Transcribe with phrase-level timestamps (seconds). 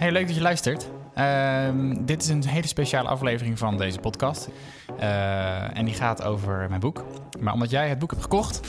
[0.00, 0.86] Hey, leuk dat je luistert.
[1.14, 4.48] Ehm, dit is een hele speciale aflevering van deze podcast.
[5.00, 7.04] Uh, en die gaat over mijn boek.
[7.40, 8.60] Maar omdat jij het boek hebt gekocht,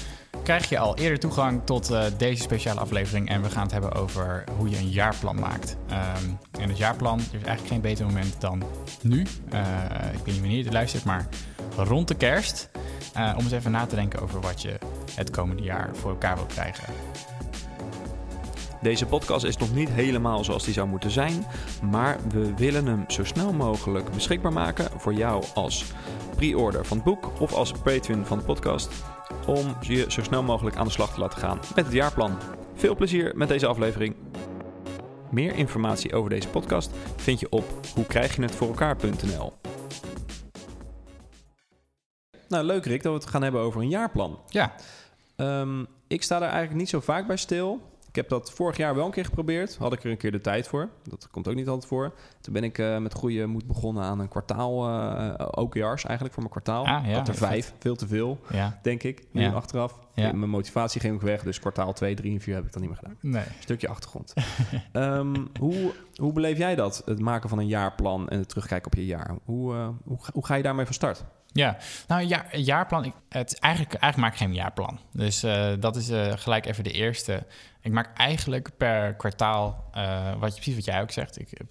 [0.44, 3.30] krijg je al eerder toegang tot uh, deze speciale aflevering.
[3.30, 5.78] En we gaan het hebben over hoe je een jaarplan maakt.
[5.92, 8.64] Um, en het jaarplan, er is eigenlijk geen beter moment dan
[9.02, 9.26] nu.
[9.54, 9.60] Uh,
[10.14, 11.28] ik weet niet wanneer je luistert, maar
[11.76, 12.70] rond de kerst.
[13.16, 14.78] om eens even na te denken over wat je
[15.16, 16.84] het komende jaar voor elkaar wilt krijgen.
[18.82, 21.46] Deze podcast is nog niet helemaal zoals die zou moeten zijn,
[21.92, 25.86] maar we willen hem zo snel mogelijk beschikbaar maken voor jou als
[26.36, 28.90] pre-order van het boek of als patron van de podcast,
[29.48, 32.38] om je zo snel mogelijk aan de slag te laten gaan met het jaarplan.
[32.76, 34.16] Veel plezier met deze aflevering.
[35.32, 39.54] Meer informatie over deze podcast vind je op hoe krijg je het voor elkaar.nl.
[42.48, 44.40] Nou, leuk Rick dat we het gaan hebben over een jaarplan.
[44.48, 44.74] Ja.
[45.36, 47.91] Um, ik sta daar eigenlijk niet zo vaak bij stil.
[48.12, 49.76] Ik heb dat vorig jaar wel een keer geprobeerd.
[49.76, 50.90] Had ik er een keer de tijd voor.
[51.04, 52.14] Dat komt ook niet altijd voor.
[52.42, 56.44] Toen ben ik uh, met goede moed begonnen aan een kwartaal uh, OKR's eigenlijk voor
[56.44, 56.86] mijn kwartaal.
[56.86, 58.80] Ah, ja, had er vijf, veel te veel, ja.
[58.82, 59.24] denk ik.
[59.32, 59.52] Nu ja.
[59.52, 60.00] achteraf.
[60.14, 60.32] Ja.
[60.32, 62.90] Mijn motivatie ging ook weg, dus kwartaal 2, 3 en 4 heb ik dan niet
[62.90, 63.18] meer gedaan.
[63.22, 63.46] Nee.
[63.60, 64.34] Stukje achtergrond.
[64.94, 68.98] um, hoe, hoe beleef jij dat, het maken van een jaarplan en het terugkijken op
[68.98, 69.36] je jaar?
[69.44, 71.24] Hoe, uh, hoe, hoe ga je daarmee van start?
[71.54, 73.06] Ja, nou ja, jaarplan.
[73.06, 75.00] Ik, het, eigenlijk, eigenlijk maak ik geen jaarplan.
[75.12, 77.46] Dus uh, dat is uh, gelijk even de eerste.
[77.82, 81.62] Ik maak eigenlijk per kwartaal, uh, wat je precies wat jij ook zegt, ik,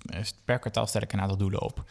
[0.45, 1.85] per kwartaal stel ik een aantal doelen op.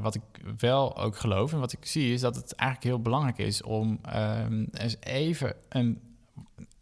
[0.00, 0.22] wat ik
[0.58, 4.00] wel ook geloof en wat ik zie is dat het eigenlijk heel belangrijk is om
[4.16, 6.00] um, eens even een,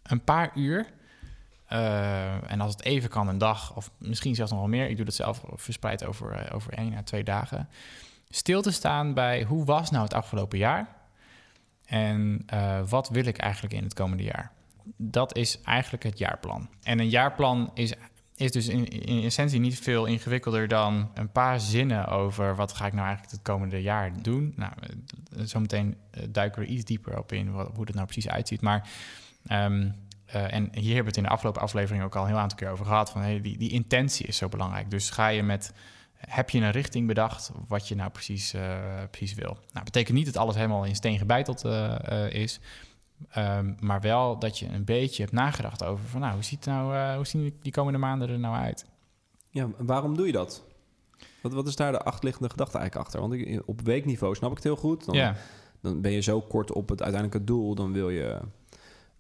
[0.03, 0.87] een paar uur,
[2.47, 5.05] en als het even kan een dag of misschien zelfs nog wel meer, ik doe
[5.05, 7.69] dat zelf verspreid over, over één à twee dagen
[8.35, 10.89] stil te staan bij hoe was nou het afgelopen jaar
[11.85, 14.53] en uh, wat wil ik eigenlijk in het komende jaar.
[14.97, 16.69] Dat is eigenlijk het jaarplan.
[16.83, 17.93] En een jaarplan is,
[18.37, 22.87] is dus in, in essentie niet veel ingewikkelder dan een paar zinnen over wat ga
[22.87, 24.53] ik nou eigenlijk het komende jaar doen.
[24.57, 24.73] Nou,
[25.31, 25.97] zometeen
[26.29, 28.61] duiken we iets dieper op in wat, hoe het nou precies uitziet.
[28.61, 28.89] Maar
[29.51, 29.55] uh,
[30.33, 32.71] en hier hebben we het in de afgelopen aflevering ook al een heel aantal keer
[32.71, 33.11] over gehad.
[33.11, 34.91] Van hey, die, die intentie is zo belangrijk.
[34.91, 35.73] Dus ga je met
[36.29, 38.79] heb je een richting bedacht wat je nou precies, uh,
[39.11, 39.57] precies wil.
[39.73, 42.61] Nou, betekent niet dat alles helemaal in steen gebeiteld uh, uh, is.
[43.37, 47.17] Um, maar wel dat je een beetje hebt nagedacht over van nou, hoe, ziet nou,
[47.17, 48.87] hoe zien die komende maanden er nou uit?
[49.51, 50.65] Ja, waarom doe je dat?
[51.43, 53.21] Wat, wat is daar de achterliggende gedachte eigenlijk achter?
[53.21, 55.05] Want ik, op weekniveau snap ik het heel goed.
[55.05, 55.37] Dan, ja.
[55.81, 58.41] dan ben je zo kort op het uiteindelijke doel, dan wil je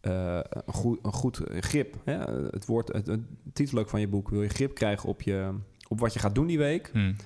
[0.01, 1.97] een, goed, een goed grip.
[2.05, 2.19] Hè?
[2.51, 3.21] Het, woord, het, het
[3.53, 5.55] titel ook van je boek, wil je grip krijgen op je,
[5.94, 6.91] op wat je gaat doen die week.
[6.93, 7.16] Hmm.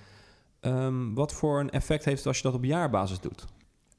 [0.60, 3.44] Um, wat voor een effect heeft het als je dat op jaarbasis doet?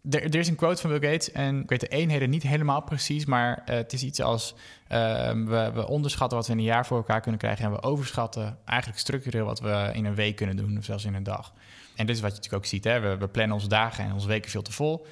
[0.09, 2.81] Er, er, is een quote van Bill Gates en ik weet de eenheden niet helemaal
[2.81, 4.55] precies, maar uh, het is iets als
[4.91, 7.81] uh, we, we, onderschatten wat we in een jaar voor elkaar kunnen krijgen en we
[7.81, 11.53] overschatten eigenlijk structureel wat we in een week kunnen doen of zelfs in een dag.
[11.95, 12.99] En dit is wat je natuurlijk ook ziet, hè?
[12.99, 15.05] We, we plannen onze dagen en onze weken veel te vol.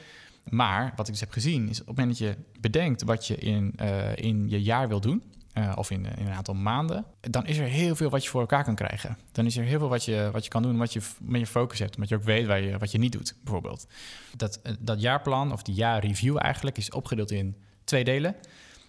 [0.50, 3.35] Maar wat ik dus heb gezien is op het moment dat je bedenkt wat je
[3.35, 5.24] in, uh, in je jaar wil doen,
[5.57, 8.41] uh, of in, in, een aantal maanden, dan is er heel veel wat je voor
[8.41, 9.18] elkaar kan krijgen.
[9.31, 11.47] Dan is er heel veel wat je, wat je kan doen, wat je met je
[11.47, 13.88] focus hebt, omdat je ook weet waar je, wat je niet doet, bijvoorbeeld.
[14.35, 18.35] Dat, dat jaarplan, of die jaarreview eigenlijk, is opgedeeld in twee delen.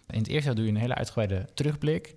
[0.08, 2.14] In het eerste deel doe je een hele uitgebreide terugblik.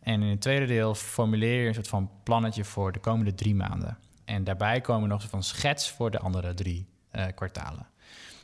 [0.00, 3.54] En in het tweede deel formuleer je een soort van plannetje voor de komende drie
[3.54, 3.98] maanden.
[4.24, 6.86] En daarbij komen nog een soort van schets voor de andere drie
[7.34, 7.86] kwartalen.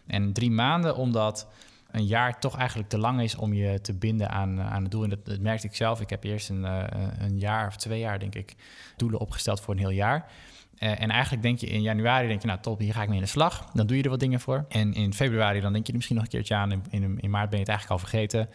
[0.06, 1.46] En drie maanden, omdat
[1.90, 5.02] een jaar toch eigenlijk te lang is om je te binden aan, aan het doel.
[5.02, 6.00] En dat, merkte ik zelf.
[6.00, 6.84] Ik heb eerst een, uh,
[7.18, 8.54] een jaar of twee jaar, denk ik,
[8.96, 10.30] doelen opgesteld voor een heel jaar.
[10.78, 13.16] Uh, en eigenlijk denk je in januari, denk je, nou top, hier ga ik mee
[13.16, 13.70] in de slag.
[13.72, 14.64] Dan doe je er wat dingen voor.
[14.68, 16.72] En in februari, dan denk je er misschien nog een keertje aan.
[16.72, 18.48] In, in, in maart ben je het eigenlijk al vergeten.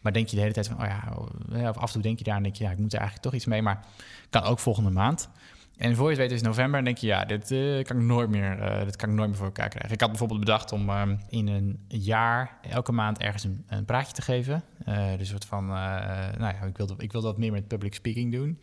[0.00, 2.24] Maar denk je de hele tijd van, oh ja, of af en toe denk je
[2.24, 3.62] daar en denk je, ja, ik moet er eigenlijk toch iets mee.
[3.62, 3.84] Maar
[4.30, 5.30] kan ook volgende maand.
[5.78, 8.02] En voor je het weet is november en denk je, ja, dit, uh, kan ik
[8.02, 9.92] nooit meer, uh, dit kan ik nooit meer voor elkaar krijgen.
[9.92, 14.12] Ik had bijvoorbeeld bedacht om um, in een jaar elke maand ergens een, een praatje
[14.12, 14.62] te geven.
[14.88, 18.60] Uh, dus soort van, nou ja, ik wilde, ik meer met public speaking doen.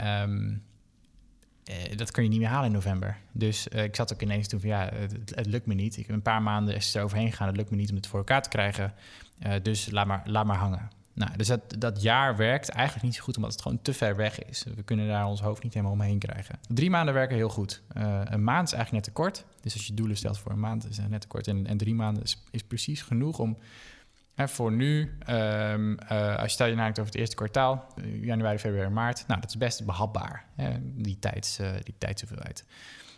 [0.00, 0.62] Um,
[1.96, 3.16] dat kun je niet meer halen in november.
[3.32, 4.90] Dus ik zat ook ineens toen van, ja,
[5.34, 5.96] het, lukt me niet.
[5.96, 8.18] Ik heb een paar maanden er overheen gegaan, het lukt me niet om het voor
[8.18, 8.94] elkaar te krijgen.
[9.62, 10.90] dus laat maar, laat maar hangen.
[11.14, 14.16] Nou, dus dat, dat jaar werkt eigenlijk niet zo goed, omdat het gewoon te ver
[14.16, 14.64] weg is.
[14.74, 16.58] We kunnen daar ons hoofd niet helemaal omheen krijgen.
[16.68, 17.82] Drie maanden werken heel goed.
[17.96, 19.44] Uh, een maand is eigenlijk net te kort.
[19.60, 21.48] Dus als je doelen stelt voor een maand, is het net te kort.
[21.48, 23.58] En, en drie maanden is, precies genoeg om
[24.36, 27.86] voor nu, um, uh, als je stel je nadenkt over het eerste kwartaal,
[28.20, 32.64] januari, februari, maart, nou, dat is best behapbaar, hè, die, tijds, uh, die tijdshoeveelheid.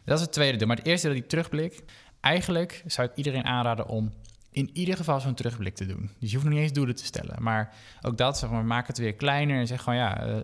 [0.04, 0.66] Dat is het tweede deel.
[0.66, 1.82] Maar het eerste deel, die terugblik,
[2.20, 4.12] eigenlijk zou ik iedereen aanraden om
[4.56, 6.10] in ieder geval zo'n terugblik te doen.
[6.18, 7.42] Dus je hoeft nog niet eens doelen te stellen.
[7.42, 10.36] Maar ook dat, zeg maar, maak het weer kleiner en zeg gewoon ja, uh,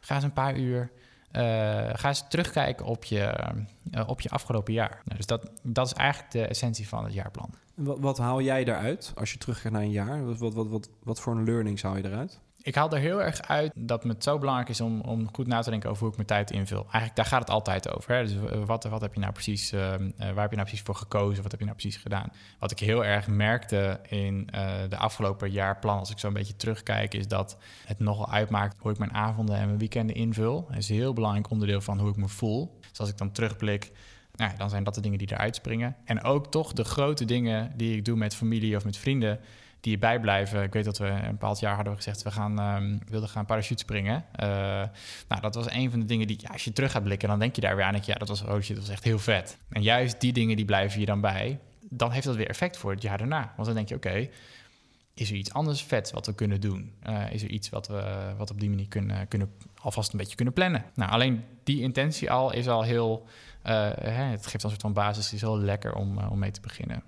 [0.00, 0.90] ga eens een paar uur
[1.92, 3.52] ga eens terugkijken op je,
[4.06, 5.00] op je afgelopen jaar.
[5.04, 7.50] Nou, dus dat, dat is eigenlijk de essentie van het jaarplan.
[7.74, 10.24] Wat, wat haal jij daaruit als je teruggaat naar een jaar?
[10.24, 12.40] Wat, wat, wat, wat voor een learning haal je eruit?
[12.68, 15.60] Ik haal er heel erg uit dat het zo belangrijk is om, om goed na
[15.60, 16.82] te denken over hoe ik mijn tijd invul.
[16.82, 18.14] Eigenlijk daar gaat het altijd over.
[18.14, 18.22] Hè?
[18.22, 20.94] Dus eh, wat, wat heb je nou precies, uh, waar heb je nou precies voor
[20.94, 21.42] gekozen?
[21.42, 22.32] Wat heb je nou precies gedaan?
[22.58, 26.56] Wat ik heel erg merkte in uh, de afgelopen jaarplan, als ik zo een beetje
[26.56, 30.66] terugkijk, is dat het nogal uitmaakt hoe ik mijn avonden en mijn weekenden invul.
[30.68, 32.78] Dat is een heel belangrijk onderdeel van hoe ik me voel.
[32.90, 33.92] Dus als ik dan terugblik,
[34.34, 35.96] nou, dan zijn dat de dingen die eruit springen.
[36.04, 39.40] En ook toch de grote dingen die ik doe met familie of met vrienden
[39.80, 40.62] die erbij blijven.
[40.62, 43.82] Ik weet dat we een bepaald jaar hadden gezegd, we gaan, um, wilden gaan parachute
[43.82, 44.24] springen.
[44.40, 44.46] Uh,
[45.28, 47.38] nou, dat was een van de dingen die, ja, als je terug gaat blikken, dan
[47.38, 47.92] denk je daar weer aan.
[47.92, 49.58] Dat, ja, dat was, oh shit, dat was echt heel vet.
[49.68, 51.58] En juist die dingen, die blijven je dan bij.
[51.80, 53.52] Dan heeft dat weer effect voor het jaar daarna.
[53.56, 54.28] Want dan denk je, oké,
[55.14, 56.92] is er iets anders vet wat we kunnen doen?
[57.08, 60.36] Uh, is er iets wat we wat op die manier kunnen, kunnen, alvast een beetje
[60.36, 60.84] kunnen plannen?
[60.94, 63.26] Nou, alleen die intentie al is al heel,
[63.66, 66.50] uh, hè, het geeft een soort van basis, het is heel lekker om, om mee
[66.50, 67.02] te beginnen.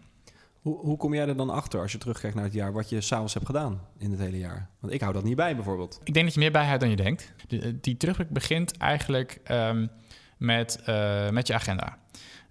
[0.60, 3.00] Hoe, hoe kom jij er dan achter als je terugkijkt naar het jaar wat je
[3.00, 4.68] s'avonds hebt gedaan in het hele jaar?
[4.80, 6.00] Want ik hou dat niet bij bijvoorbeeld.
[6.04, 7.32] Ik denk dat je meer bijhoudt dan je denkt.
[7.48, 9.90] De, die terugblik begint eigenlijk um,
[10.36, 11.98] met, uh, met je agenda.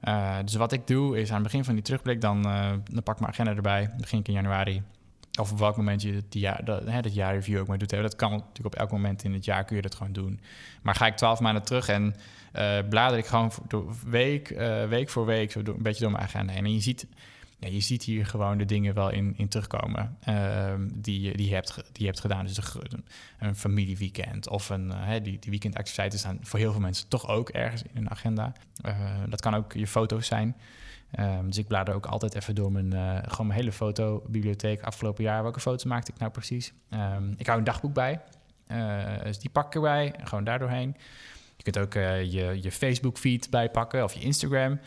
[0.03, 2.41] Uh, dus wat ik doe is aan het begin van die terugblik, dan,
[2.91, 3.94] dan pak ik mijn agenda erbij.
[3.97, 4.83] Begin ik in januari.
[5.39, 7.89] Of op welk moment je het jaar, dat, hè, dat jaarreview ook maar doet.
[7.89, 10.39] Dat kan natuurlijk op elk moment in het jaar kun je dat gewoon doen.
[10.81, 12.15] Maar ga ik twaalf maanden terug en
[12.89, 13.51] blader ik gewoon
[14.05, 14.47] week,
[14.89, 16.65] week voor week zo een beetje door mijn agenda heen.
[16.65, 17.07] En je ziet
[17.59, 21.81] je ziet hier gewoon de dingen wel in, in terugkomen uh, die, die, je hebt,
[21.91, 22.45] die hebt gedaan.
[22.45, 23.06] Dus een,
[23.39, 27.50] een familieweekend of een, uh, die, die weekendactiviteiten staan voor heel veel mensen toch ook
[27.50, 28.53] ergens in een agenda.
[28.85, 28.95] Uh,
[29.29, 30.56] dat kan ook je foto's zijn.
[31.19, 35.23] Um, dus ik blader ook altijd even door mijn, uh, gewoon mijn hele fotobibliotheek afgelopen
[35.23, 35.44] jaar.
[35.44, 36.73] Welke foto's maakte ik nou precies?
[36.89, 38.21] Um, ik hou een dagboek bij.
[39.23, 40.95] dus die pak ik erbij, gewoon daardoorheen.
[41.63, 44.79] Je kunt ook je, je Facebook-feed bijpakken of je Instagram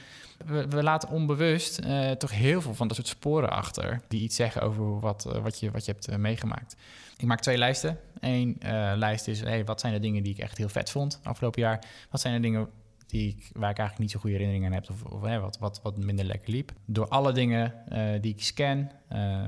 [0.46, 4.00] we, laten onbewust uh, toch heel veel van dat soort sporen achter.
[4.08, 6.76] Die iets zeggen over wat, uh, wat, je, wat je hebt meegemaakt.
[7.16, 7.98] Ik maak twee lijsten.
[8.20, 8.58] Eén
[8.94, 11.84] lijst is, hey, wat zijn de dingen die ik echt heel vet vond afgelopen jaar?
[12.10, 12.69] Wat zijn de dingen
[13.06, 14.90] die waar ik eigenlijk niet zo goede herinneringen aan heb...
[14.90, 16.72] of, of wat, wat, wat minder lekker liep?
[16.86, 17.75] Door alle dingen
[18.20, 18.90] die ik scan,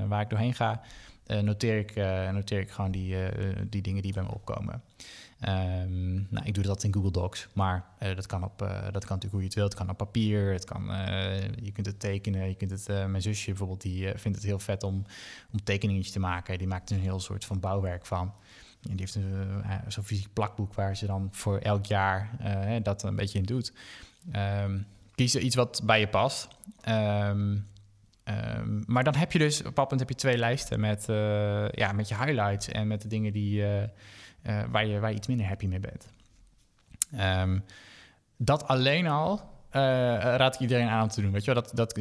[0.07, 0.81] waar ik doorheen ga...
[1.25, 1.95] noteer, ik,
[2.33, 3.15] noteer ik gewoon die,
[3.69, 4.81] die dingen die bij me opkomen.
[5.47, 8.57] Um, nou, ik doe dat in Google Docs, maar dat, kan op,
[8.91, 9.69] dat kan natuurlijk hoe je het wilt.
[9.69, 10.83] Het kan op papier, het kan,
[11.61, 12.47] je kunt het tekenen.
[12.47, 15.05] Je kunt het, mijn zusje bijvoorbeeld, die vindt het heel vet om,
[15.51, 16.57] om tekeningetjes te maken.
[16.57, 18.33] Die maakt er een heel soort van bouwwerk van.
[18.89, 19.19] En die heeft
[19.87, 22.29] zo'n fysiek plakboek waar ze dan voor elk jaar
[22.83, 23.73] dat een beetje in doet.
[24.35, 24.85] Um,
[25.15, 26.47] kies er iets wat bij je past.
[26.89, 27.67] Um,
[28.29, 32.07] Um, maar dan heb je dus, op heb je twee lijsten met, uh, ja, met
[32.07, 33.87] je highlights en met de dingen die, uh, uh,
[34.69, 36.07] waar, je, waar je iets minder happy mee bent.
[37.41, 37.63] Um,
[38.37, 41.31] dat alleen al raad ik iedereen aan om te doen.
[41.31, 41.95] Weet je wel, dat, dat,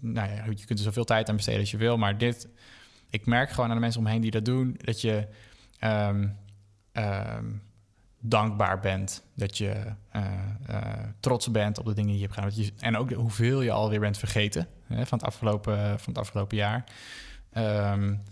[0.00, 2.48] nou ja, je kunt er zoveel tijd aan besteden als je wil, maar dit,
[3.10, 5.26] ik merk gewoon aan de mensen omheen die dat doen, dat je
[5.84, 6.38] um,
[8.20, 9.92] dankbaar bent, dat je
[11.20, 12.70] trots bent op de dingen die je hebt gedaan.
[12.78, 16.84] En ook hoeveel je alweer bent vergeten hè, van, het afgelopen, van het afgelopen jaar.
[17.56, 18.22] Um,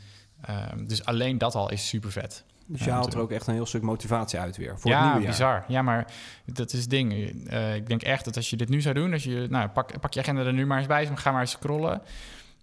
[0.51, 2.45] um, dus alleen dat al is super vet.
[2.67, 5.05] Dus je haalt er ook echt een heel stuk motivatie uit weer voor ja, het
[5.05, 5.31] nieuwe jaar.
[5.31, 5.65] bizar.
[5.69, 6.13] Ja, maar
[6.45, 7.13] dat is het ding.
[7.13, 10.01] Uh, ik denk echt dat als je dit nu zou doen, als je, nou, pak,
[10.01, 12.03] pak je agenda er nu maar eens bij, ga maar eens scrollen.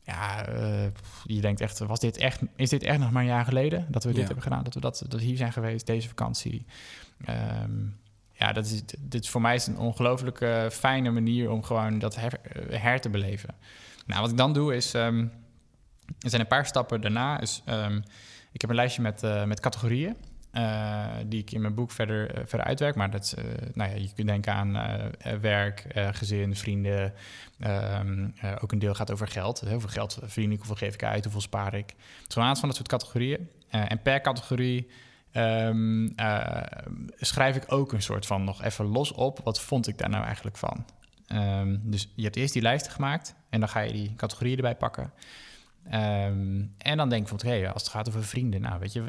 [0.04, 0.84] Ja, uh,
[1.24, 4.04] je denkt echt, was dit echt, is dit echt nog maar een jaar geleden dat
[4.04, 4.26] we dit ja.
[4.26, 4.64] hebben gedaan?
[4.64, 6.66] Dat we dat, dat hier zijn geweest, deze vakantie.
[7.64, 7.98] Um,
[8.38, 12.40] ja, dat is, dit voor mij is een ongelooflijke fijne manier om gewoon dat her,
[12.70, 13.56] her te beleven.
[14.06, 15.32] Nou, wat ik dan doe is, um,
[16.20, 17.40] er zijn een paar stappen daarna.
[17.40, 18.04] Is, um,
[18.52, 20.16] ik heb een lijstje met, uh, met categorieën.
[20.54, 22.96] Uh, die ik in mijn boek verder, verder uitwerk.
[22.96, 23.36] Maar dat
[23.74, 24.74] nou ja, je kunt denken aan
[25.42, 27.14] werk, gezin, vrienden.
[28.00, 29.60] Um, ook een deel gaat over geld.
[29.60, 31.90] Hoeveel geld verdien ik, hoeveel geef ik uit, hoeveel spaar ik.
[31.90, 33.50] Het is gewoon aan van dat soort categorieën.
[33.70, 34.88] en per categorie
[35.38, 36.16] um,
[37.18, 39.40] schrijf ik ook een soort van nog even los op.
[39.44, 40.86] Wat vond ik daar nou eigenlijk van?
[41.28, 43.36] Um, dus je hebt eerst die lijsten gemaakt.
[43.50, 45.12] En dan ga je die categorieën erbij pakken.
[45.94, 49.04] Um, en dan denk ik van, hé, als het gaat over vrienden, nou weet je,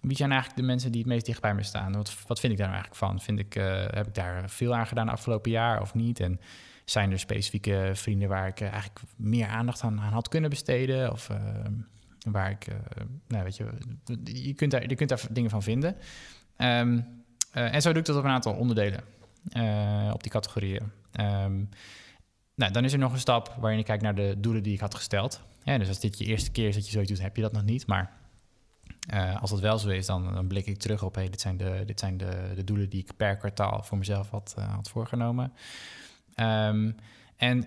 [0.00, 1.92] wie zijn eigenlijk de mensen die het meest dicht bij me staan?
[1.92, 3.20] Wat, wat vind ik daar nou eigenlijk van?
[3.20, 6.20] Vind ik, uh, heb ik daar veel aan gedaan afgelopen jaar of niet?
[6.20, 6.40] En
[6.84, 11.12] zijn er specifieke vrienden waar ik uh, eigenlijk meer aandacht aan, aan, had kunnen besteden?
[11.12, 11.30] Of
[12.24, 12.66] waar ik,
[13.28, 13.70] nou weet je,
[14.24, 15.96] je kunt, daar, je kunt daar dingen van vinden.
[16.58, 19.00] Um, en zo doe ik dat op een aantal onderdelen
[20.12, 20.82] op die categorieën.
[21.20, 21.68] Um,
[22.54, 24.80] nou, dan is er nog een stap waarin ik kijk naar de doelen die ik
[24.80, 25.42] had gesteld.
[25.62, 27.52] Ja, dus als dit je eerste keer is dat je zoiets doet, heb je dat
[27.52, 27.86] nog niet.
[27.86, 28.12] Maar
[29.40, 31.14] als dat wel zo is, dan, dan blik ik terug op...
[31.14, 34.30] Hey, dit zijn, de, dit zijn de, de doelen die ik per kwartaal voor mezelf
[34.30, 35.52] had, had voorgenomen.
[36.36, 36.96] Um,
[37.36, 37.66] en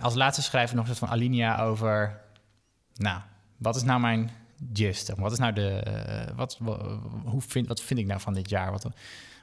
[0.00, 2.20] als laatste schrijf ik nog een soort van alinea over...
[2.94, 3.20] Nou,
[3.62, 4.30] wat is nou mijn
[4.72, 5.12] gist?
[5.16, 5.82] Wat is nou de...
[6.36, 6.58] wat,
[7.24, 8.70] hoe vind, wat vind ik nou van dit jaar?
[8.70, 8.88] Wat,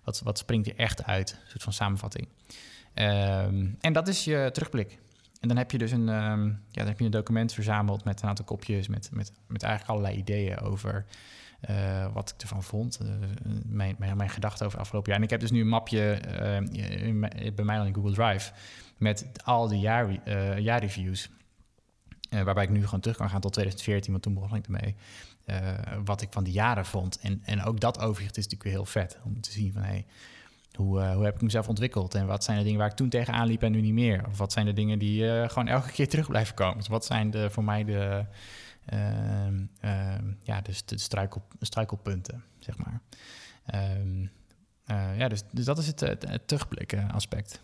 [0.04, 1.32] wat, wat springt er echt uit?
[1.32, 2.28] Een soort van samenvatting.
[2.96, 4.98] Um, en dat is je terugblik.
[5.40, 8.22] En dan heb je dus een, um, ja, dan heb je een document verzameld met
[8.22, 11.06] een aantal kopjes, met, met, met eigenlijk allerlei ideeën over
[11.70, 13.00] uh, wat ik ervan vond.
[13.04, 13.10] Uh,
[13.66, 15.20] mijn, mijn, gedachten over het afgelopen jaar.
[15.20, 16.20] En ik heb dus nu een mapje
[17.56, 18.52] bij mij dan in Google Drive
[18.98, 21.30] met al die jaar, jaarreviews.
[22.30, 24.96] Waarbij ik nu gewoon terug kan gaan tot 2014, want toen begon ik ermee.
[26.06, 27.20] wat ik van die jaren vond.
[27.20, 30.06] En, en ook dat overzicht is natuurlijk weer heel vet om te zien van hey,
[30.76, 32.16] hoe, uh, hoe heb ik mezelf ontwikkeld?
[32.16, 34.28] En wat zijn de dingen waar ik toen tegenaan liep en nu niet meer?
[34.28, 36.78] Of wat zijn de dingen die gewoon elke keer terug blijven komen?
[36.78, 38.26] Dus wat zijn de, voor mij de,
[38.94, 43.02] uh, ja, dus de struikel, struikelpunten, zeg maar.
[43.66, 44.26] Ehm,
[44.86, 47.62] eh, ja, dus, dus dat is het, het terugblikken aspect.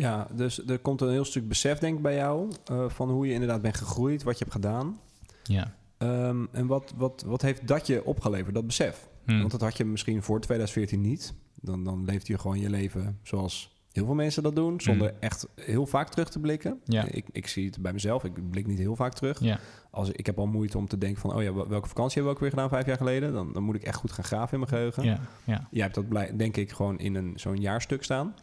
[0.00, 2.52] Ja, dus er komt een heel stuk besef, denk ik, bij jou...
[2.88, 5.00] van hoe je inderdaad bent gegroeid, wat je hebt gedaan.
[5.42, 5.74] Ja.
[5.98, 9.08] Um, en wat, wat, wat heeft dat je opgeleverd, dat besef?
[9.24, 9.38] Hmm.
[9.38, 11.34] Want dat had je misschien voor 2014 niet.
[11.54, 15.16] Dan, dan leeft je gewoon je leven zoals heel veel mensen dat doen, zonder mm.
[15.20, 16.80] echt heel vaak terug te blikken.
[16.84, 17.04] Ja.
[17.04, 19.40] Ik, ik zie het bij mezelf, ik blik niet heel vaak terug.
[19.40, 19.58] Ja.
[19.90, 22.30] Als, ik heb al moeite om te denken van, oh ja, welke vakantie hebben we
[22.30, 23.32] ook weer gedaan vijf jaar geleden?
[23.32, 25.04] Dan, dan moet ik echt goed gaan graven in mijn geheugen.
[25.04, 25.20] Ja.
[25.44, 25.68] Ja.
[25.70, 28.34] Jij hebt dat blij, denk ik gewoon in een, zo'n jaarstuk staan.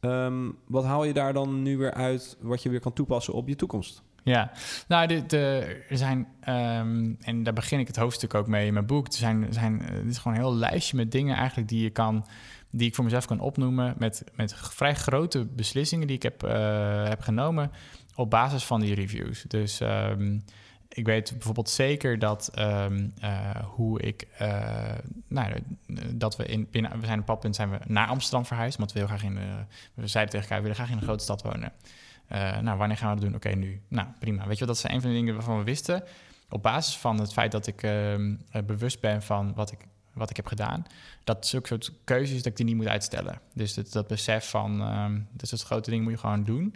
[0.00, 3.48] Um, wat haal je daar dan nu weer uit wat je weer kan toepassen op
[3.48, 4.02] je toekomst?
[4.22, 4.50] Ja,
[4.88, 8.86] nou, de, er zijn, um, en daar begin ik het hoofdstuk ook mee in mijn
[8.86, 9.06] boek.
[9.06, 12.26] Er zijn, zijn, het is gewoon een heel lijstje met dingen eigenlijk die je kan,
[12.70, 13.94] die ik voor mezelf kan opnoemen.
[13.98, 17.70] Met, met vrij grote beslissingen die ik heb, uh, heb genomen
[18.14, 19.42] op basis van die reviews.
[19.42, 20.44] Dus um,
[20.98, 24.92] ik weet bijvoorbeeld zeker dat um, uh, hoe ik, uh,
[25.28, 25.52] nou,
[26.14, 28.98] dat we in binnen, we zijn op padpunt zijn we naar Amsterdam verhuisd, want we
[28.98, 29.38] heel graag in,
[29.94, 31.72] we zeiden tegen elkaar, we willen graag in een grote stad wonen.
[32.32, 33.34] Uh, nou, wanneer gaan we dat doen?
[33.34, 33.80] Oké, nu.
[33.88, 34.46] Nou, prima.
[34.46, 36.02] Weet je wat, dat zijn een van de dingen waarvan we wisten.
[36.48, 38.14] Op basis van het feit dat ik uh,
[38.66, 39.78] bewust ben van wat ik,
[40.18, 40.84] wat ik heb gedaan.
[41.24, 43.40] Dat zulke soort keuzes dat ik die niet moet uitstellen.
[43.54, 46.74] Dus dat, besef van, um, dat grote ding moet je gewoon doen.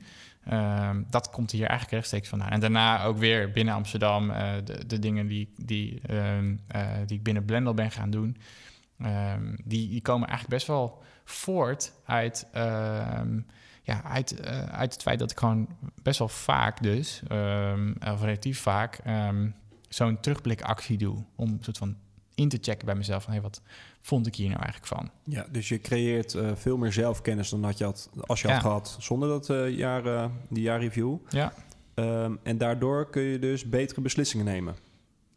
[0.52, 2.50] Um, dat komt hier eigenlijk rechtstreeks vandaan.
[2.50, 6.60] En daarna ook weer binnen Amsterdam uh, de, de, dingen die, die, um,
[7.06, 8.36] die ik binnen Blendel ben gaan doen.
[9.64, 12.46] die, die komen eigenlijk best wel voort uit
[13.84, 15.68] ja, uit, uh, uit het feit dat ik gewoon
[16.02, 17.22] best wel vaak dus,
[18.12, 19.00] of relatief vaak,
[19.88, 21.24] zo'n terugblikactie doe.
[21.36, 21.96] Om een soort van
[22.42, 23.60] in te checken bij mezelf van hey, wat
[24.00, 25.10] vond ik hier nou eigenlijk van?
[25.24, 28.54] Ja, dus je creëert uh, veel meer zelfkennis dan dat je had als je ja.
[28.54, 31.16] had gehad zonder dat uh, jaar, die jaarreview.
[31.28, 31.52] Ja.
[31.94, 34.74] Um, en daardoor kun je dus betere beslissingen nemen.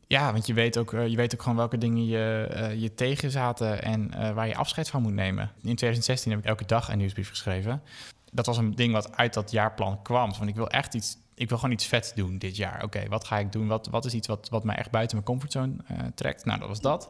[0.08, 2.94] Ja, want je weet ook, uh, je weet ook gewoon welke dingen je, uh, je
[2.94, 5.44] tegen zaten en uh, waar je afscheid van moet nemen.
[5.44, 7.82] In 2016 heb ik elke dag een nieuwsbrief geschreven
[8.36, 10.34] dat was een ding wat uit dat jaarplan kwam.
[10.38, 12.84] Want ik wil echt iets, ik wil gewoon iets vets doen dit jaar.
[12.84, 13.68] Oké, wat ga ik doen?
[13.68, 16.46] Wat, wat is iets wat, wat mij echt buiten mijn comfortzone uh, trekt?
[16.46, 17.10] Nou, dat was dat.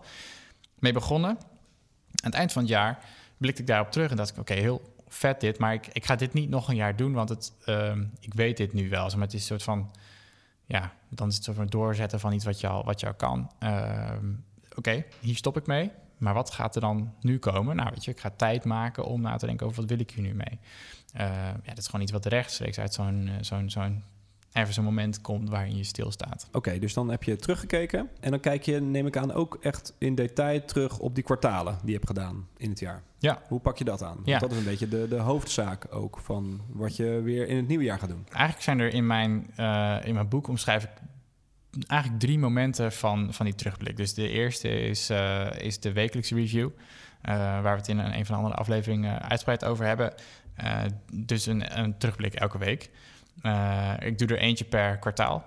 [0.80, 1.30] Mee begonnen.
[1.30, 3.00] Aan het eind van het jaar
[3.38, 6.16] blikte ik daarop terug en dacht ik, oké, heel vet dit, maar ik, ik ga
[6.16, 9.10] dit niet nog een jaar doen, want het, uh, ik weet dit nu wel.
[9.10, 9.92] Maar het is een soort van,
[10.66, 13.14] ja, dan is het soort van doorzetten van iets wat je al, wat je al
[13.14, 13.52] kan.
[13.60, 14.12] Uh,
[14.76, 15.92] oké, hier stop ik mee.
[16.18, 17.76] Maar wat gaat er dan nu komen?
[17.76, 20.12] Nou, weet je, ik ga tijd maken om na te denken over wat wil ik
[20.12, 20.60] hier nu mee.
[21.16, 24.04] Uh, ja, dat is gewoon iets wat rechtstreeks uit zo'n zo'n zo'n
[24.56, 26.46] even zo'n moment komt waarin je stilstaat.
[26.48, 28.10] Oké, okay, dus dan heb je teruggekeken.
[28.20, 31.74] En dan kijk je, neem ik aan, ook echt in detail terug op die kwartalen
[31.82, 33.04] die je hebt gedaan in het jaar.
[33.18, 33.42] Ja.
[33.48, 34.16] Hoe pak je dat aan?
[34.16, 34.40] Want ja.
[34.40, 37.84] dat is een beetje de, de hoofdzaak ook van wat je weer in het nieuwe
[37.84, 38.26] jaar gaat doen.
[38.30, 40.92] Eigenlijk zijn er in mijn, uh, in mijn boek omschrijf ik
[41.88, 43.98] eigenlijk drie momenten van, van die terugblik.
[43.98, 46.70] Dus de eerste is, uh, is de wekelijkse review.
[46.70, 50.14] Uh, waar we het in een, een van de andere afleveringen uitgebreid over hebben.
[51.14, 52.90] Dus een, een, terugblik elke week.
[54.00, 55.46] Ik doe er eentje per kwartaal.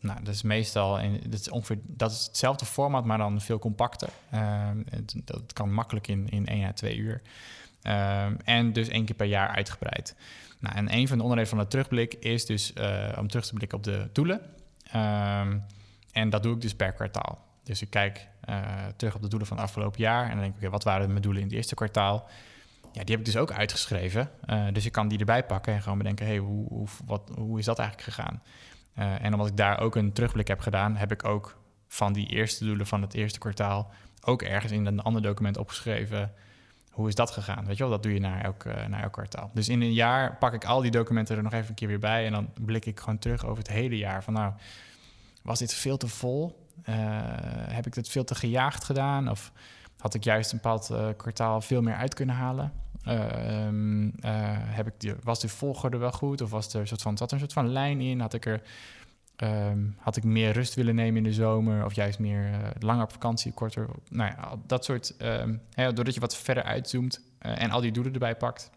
[0.00, 3.58] nou, dat is meestal in, dat is ongeveer dat is hetzelfde format, maar dan veel
[3.58, 4.08] compacter.
[4.90, 7.22] Het, dat kan makkelijk in, in één à twee uur.
[8.44, 10.16] en dus één keer per jaar uitgebreid.
[10.58, 12.72] Nou, en een van de onderdelen van de terugblik is dus
[13.18, 14.40] om terug te blikken op de doelen.
[14.96, 15.64] Um,
[16.12, 17.44] en dat doe ik dus per kwartaal.
[17.64, 18.28] Dus ik kijk
[18.96, 20.24] terug op de doelen van het afgelopen jaar.
[20.24, 22.28] En dan denk ik, wat waren mijn doelen in het eerste kwartaal?
[22.92, 24.30] Ja, die heb ik dus ook uitgeschreven.
[24.46, 27.58] Uh, dus ik kan die erbij pakken en gewoon bedenken, hey, hoe, hoe, wat, hoe
[27.58, 28.42] is dat eigenlijk gegaan?
[28.98, 32.26] Uh, en omdat ik daar ook een terugblik heb gedaan, heb ik ook van die
[32.26, 33.92] eerste doelen van het eerste kwartaal
[34.24, 36.32] ook ergens in een ander document opgeschreven.
[36.90, 37.66] Hoe is dat gegaan?
[37.66, 39.50] Weet je wel, dat doe je naar elk, naar elk kwartaal.
[39.54, 41.98] Dus in een jaar pak ik al die documenten er nog even een keer weer
[41.98, 42.26] bij.
[42.26, 44.22] En dan blik ik gewoon terug over het hele jaar.
[44.22, 44.52] Van nou,
[45.42, 46.60] was dit veel te vol?
[47.68, 49.30] heb ik het veel te gejaagd gedaan?
[49.30, 49.52] Of
[50.02, 52.72] had ik juist een bepaald kwartaal veel meer uit kunnen halen?
[53.02, 54.10] Ehm,
[54.66, 56.40] heb ik die, was de volgorde wel goed?
[56.40, 58.20] Of was er soort van, zat er een soort van lijn in?
[58.20, 58.62] Had ik er
[59.42, 63.04] Ehm, had ik meer rust willen nemen in de zomer of juist meer uh, langer
[63.04, 63.88] op vakantie, korter.
[64.08, 65.14] Nou ja, dat soort.
[65.22, 68.70] Um, doordat je wat verder uitzoomt uh, en al die doelen erbij pakt,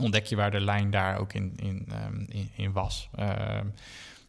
[0.00, 1.86] ontdek je waar de lijn daar ook in, in,
[2.28, 3.10] in, in, was.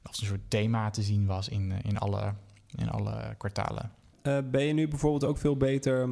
[0.04, 2.34] of een soort thema te zien was in, in, alle,
[2.76, 3.92] in alle kwartalen.
[4.30, 6.10] Uh, ben je nu bijvoorbeeld ook veel beter,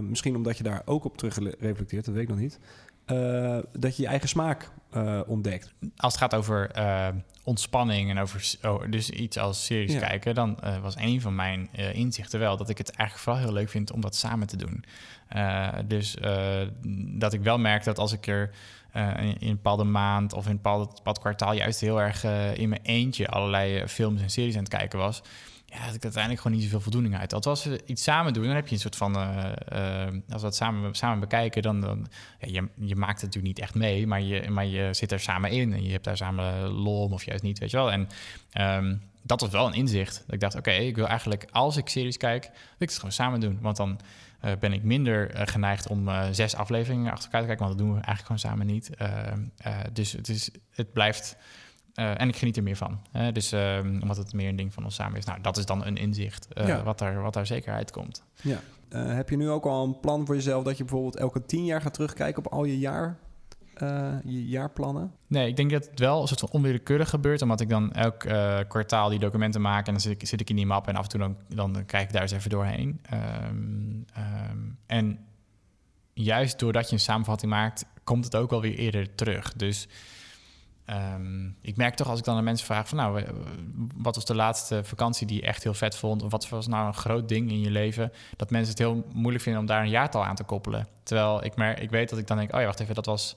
[0.00, 2.58] misschien omdat je daar ook op terug reflecteert, dat weet ik nog niet,
[3.72, 4.70] dat je je eigen smaak
[5.26, 5.72] ontdekt?
[5.96, 6.70] Als het gaat over
[7.44, 12.38] ontspanning en over oh, dus iets als series kijken, dan was een van mijn inzichten
[12.38, 14.84] wel dat ik het eigenlijk vooral heel leuk vind om dat samen te doen.
[15.86, 16.16] Dus
[17.18, 18.50] dat ik wel merk dat als ik er
[18.94, 22.24] in, in, een bepaalde maand of in een bepaald, bepaald kwartaal juist heel erg
[22.54, 25.22] in mijn eentje allerlei films en series aan het kijken was
[25.66, 27.46] ja, dat ik uiteindelijk gewoon niet zoveel voldoening uit.
[27.46, 29.16] Als we iets samen doen, dan heb je een soort van...
[29.16, 31.80] Uh, uh, als we het samen, samen bekijken, dan...
[31.80, 32.06] dan
[32.40, 35.20] ja, je, je maakt het natuurlijk niet echt mee, maar je, maar je zit er
[35.20, 35.72] samen in...
[35.72, 37.92] en je hebt daar samen lol of juist niet, weet je wel.
[37.92, 38.08] En
[38.60, 40.22] um, dat was wel een inzicht.
[40.24, 41.46] Dat ik dacht, oké, ik wil eigenlijk...
[41.50, 43.58] als ik series kijk, wil ik het gewoon samen doen.
[43.60, 44.00] Want dan
[44.44, 47.66] uh, ben ik minder geneigd om zes afleveringen achter elkaar te kijken...
[47.66, 48.96] want dat doen we eigenlijk gewoon samen niet.
[48.96, 49.40] Ehm,
[49.92, 51.36] dus het, is, het blijft
[51.96, 53.00] uh, en ik geniet er meer van.
[53.12, 53.32] Hè?
[53.32, 55.24] Dus uh, omdat het meer een ding van ons samen is.
[55.24, 58.22] Nou, dat is dan een inzicht uh, wat, daar, wat daar zeker uitkomt.
[58.42, 58.60] Ja.
[58.90, 61.64] Uh, heb je nu ook al een plan voor jezelf dat je bijvoorbeeld elke tien
[61.64, 63.18] jaar gaat terugkijken op al je jaar?
[64.24, 65.12] je jaarplannen?
[65.26, 67.42] Nee, ik denk dat het wel een soort van onwillekeurig gebeurt.
[67.42, 68.18] Omdat ik dan elk
[68.68, 71.02] kwartaal die documenten maak en dan zit ik, zit ik in die map en af
[71.02, 73.00] en toe dan, dan kijk ik daar eens even doorheen.
[73.12, 74.04] Um,
[74.50, 75.18] um, en
[76.12, 79.52] juist doordat je een samenvatting maakt, komt het ook alweer eerder terug.
[79.52, 79.88] Dus
[80.90, 83.24] Um, ik merk toch als ik dan aan mensen vraag van nou,
[83.96, 86.22] wat was de laatste vakantie die je echt heel vet vond?
[86.22, 88.12] Of wat was nou een groot ding in je leven?
[88.36, 90.86] Dat mensen het heel moeilijk vinden om daar een jaartal aan te koppelen.
[91.02, 93.36] Terwijl ik, merk, ik weet dat ik dan denk, oh ja, wacht even, dat was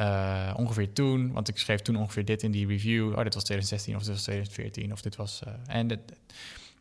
[0.00, 1.32] uh, ongeveer toen.
[1.32, 3.12] Want ik schreef toen ongeveer dit in die review.
[3.12, 5.42] Oh, dit was 2016 of dit was 2014 of dit was...
[5.46, 6.00] Uh, en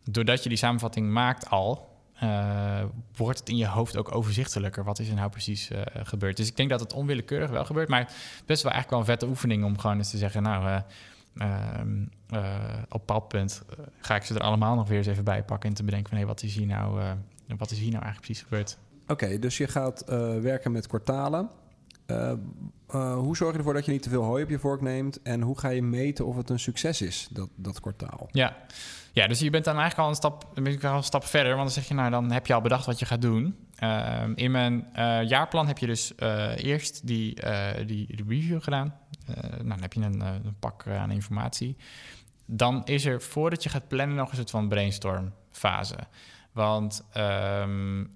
[0.04, 1.93] doordat je die samenvatting maakt al,
[2.24, 2.84] uh,
[3.16, 4.84] wordt het in je hoofd ook overzichtelijker.
[4.84, 6.38] Wat is er nou precies uh, gebeurd?
[6.38, 7.90] Dus ik denk dat het onwillekeurig wel gebeurt.
[7.90, 8.12] Maar
[8.46, 10.44] best wel eigenlijk wel een vette oefening om gewoon eens te zeggen...
[10.44, 10.82] nou,
[11.34, 11.80] uh,
[12.90, 13.62] op bepaald punt
[13.98, 15.70] ga ik ze er allemaal nog weer eens even bij pakken...
[15.70, 17.02] en te bedenken van, hé, hey, wat, is hier nou,
[17.58, 18.78] wat is hier nou eigenlijk precies gebeurd?
[19.08, 20.04] Oké, dus je gaat
[20.42, 21.50] werken met kwartalen.
[23.18, 25.22] Hoe zorg je ervoor dat je niet te veel hooi op je vork neemt?
[25.22, 28.28] En hoe ga je meten of het een succes is, dat, dat kwartaal?
[28.32, 28.58] Ja,
[29.12, 30.52] ja, dus je bent dan eigenlijk al een stap,
[30.84, 31.56] al een stap verder.
[31.56, 33.56] Want dan zeg je, nou, dan heb je al bedacht wat je gaat doen.
[33.80, 36.14] Uh, in mijn uh, jaarplan heb je dus
[36.56, 37.38] eerst die,
[37.86, 38.96] die, die, review gedaan.
[39.26, 41.78] nou, dan heb je een, een pak aan informatie.
[42.46, 45.98] Dan is er, voordat je gaat plannen, nog een soort van brainstorm fase.
[46.54, 48.12] Want, um,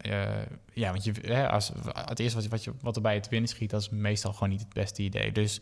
[0.73, 3.49] ja, want je, hè, als, het eerste wat, wat, je, wat er bij het binnen
[3.49, 5.31] schiet, dat is meestal gewoon niet het beste idee.
[5.31, 5.61] Dus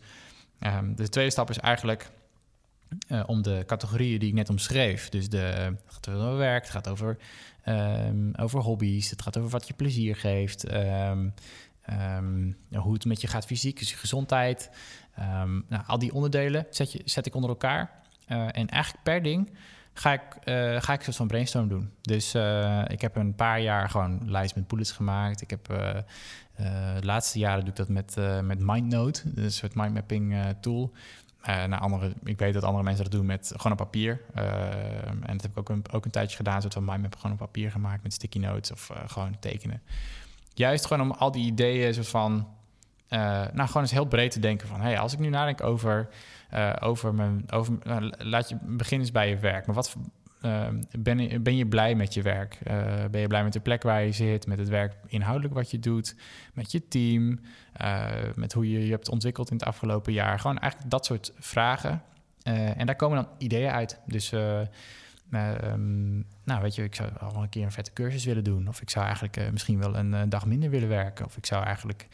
[0.60, 2.10] um, de tweede stap is eigenlijk
[3.08, 5.08] uh, om de categorieën die ik net omschreef.
[5.08, 7.16] Dus de, het gaat over werk, het gaat over,
[7.68, 10.62] um, over hobby's, het gaat over wat je plezier geeft,
[12.70, 14.70] hoe het met je gaat fysiek, dus je gezondheid.
[15.68, 18.04] nou, al die onderdelen zet, je, zet ik onder elkaar.
[18.28, 19.50] Uh, en eigenlijk per ding
[19.98, 21.90] ga ik, uh, ga ik een soort van brainstorm doen.
[22.00, 22.34] Dus
[22.86, 25.40] ik heb een paar jaar gewoon een lijst met bullets gemaakt.
[25.40, 25.66] Ik heb
[26.56, 30.92] de laatste jaren doe ik dat met, met MindNote, een soort mindmapping tool.
[31.42, 34.20] Naar andere, ik weet dat andere mensen dat doen met gewoon op papier.
[35.22, 36.60] En dat heb ik ook een, ook een tijdje gedaan.
[36.60, 39.82] Soort van mindmap gewoon op papier gemaakt met sticky notes of gewoon tekenen.
[40.54, 42.48] Juist gewoon om al die ideeën soort van...
[43.08, 44.80] nou, gewoon eens heel breed te denken van...
[44.80, 46.08] hey, als ik nu nadenk over,
[46.80, 47.44] over mijn...
[47.52, 49.66] Over, nou, laat je beginnen eens bij je werk.
[49.66, 49.96] Maar wat,
[50.46, 52.58] Ehm, ben, ben je blij met je werk?
[52.66, 55.70] Uh, ben je blij met de plek waar je zit, met het werk inhoudelijk wat
[55.70, 56.14] je doet,
[56.54, 57.40] met je team,
[57.82, 60.38] uh, met hoe je je hebt ontwikkeld in het afgelopen jaar?
[60.38, 62.02] Gewoon eigenlijk dat soort vragen.
[62.48, 64.00] Uh, en daar komen dan ideeën uit.
[64.06, 68.68] Dus, um, nou weet je, ik zou al een keer een vette cursus willen doen.
[68.68, 71.24] Of ik zou eigenlijk misschien wel een dag minder willen werken.
[71.24, 72.08] Of ik zou eigenlijk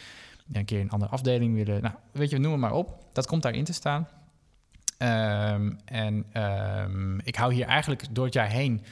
[0.53, 1.83] een keer een andere afdeling willen.
[1.83, 3.05] Nou, weet je, noem het maar op.
[3.13, 4.09] Dat komt daarin te staan.
[4.99, 8.85] Um, en um, ik hou hier eigenlijk door het jaar heen,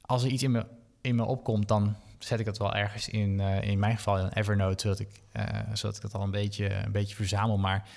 [0.00, 0.66] als er iets in me,
[1.00, 4.28] in me opkomt, dan zet ik dat wel ergens in, uh, in mijn geval in
[4.28, 7.58] Evernote, zodat ik, uh, zodat ik dat al een beetje, een beetje verzamel.
[7.58, 7.88] Maar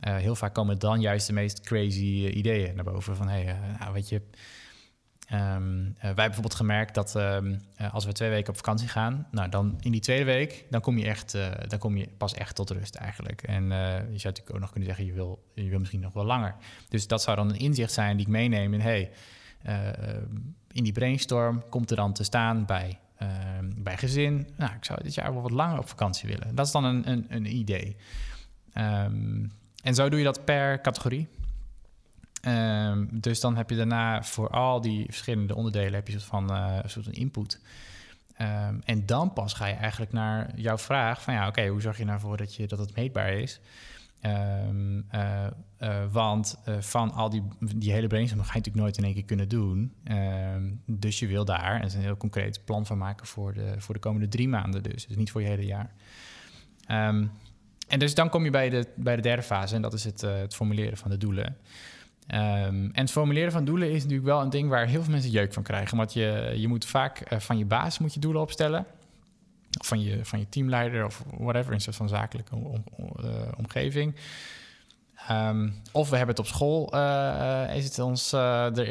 [0.00, 3.16] uh, heel vaak komen dan juist de meest crazy ideeën naar boven.
[3.16, 4.22] Van hey, nou, weet je,
[5.32, 9.26] Um, wij hebben bijvoorbeeld gemerkt dat um, uh, als we twee weken op vakantie gaan,
[9.30, 12.34] nou dan in die tweede week, dan kom je echt, uh, dan kom je pas
[12.34, 13.42] echt tot rust eigenlijk.
[13.42, 16.24] En je zou natuurlijk ook nog kunnen zeggen, je wil, je wil misschien nog wel
[16.24, 16.54] langer.
[16.88, 19.10] Dus dat zou dan een inzicht zijn die ik meeneem in, hey,
[20.72, 22.98] in die brainstorm komt er dan te staan bij,
[23.76, 24.48] bij gezin.
[24.56, 26.54] Nou, ik zou dit jaar wel wat langer op vakantie willen.
[26.54, 27.96] Dat is dan een, een, een idee.
[28.72, 29.44] Ehm,
[29.82, 31.28] en zo doe je dat per categorie.
[32.42, 36.52] Ehm, dus dan heb je daarna voor al die verschillende onderdelen heb je soort van,
[36.52, 37.60] uh, soort van input.
[38.36, 41.98] Ehm, en dan pas ga je eigenlijk naar jouw vraag van ja, oké, hoe zorg
[41.98, 43.60] je nou voor dat, je, dat het meetbaar is?
[44.26, 45.46] Um, uh,
[45.80, 47.42] uh, want van al die,
[47.76, 49.92] die hele brainstorm ga je natuurlijk nooit in één keer kunnen doen.
[50.86, 54.00] dus je wil daar en een heel concreet plan van maken voor de, voor de
[54.00, 55.06] komende drie maanden dus.
[55.06, 55.92] Dus niet voor je hele jaar.
[57.88, 60.20] en dus dan kom je bij de, bij de derde fase en dat is het,
[60.20, 61.56] het formuleren van de doelen.
[62.28, 65.30] Um, en het formuleren van doelen is natuurlijk wel een ding waar heel veel mensen
[65.30, 65.96] jeuk van krijgen.
[65.96, 68.86] Want je, je moet vaak uh, van je baas moet je doelen opstellen.
[69.80, 74.14] Of van je, van je teamleider of whatever, in soort van zakelijke uh, omgeving.
[75.30, 78.30] Um, of we hebben het op school, uh, is het ons,